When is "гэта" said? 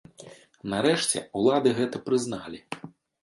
1.81-1.97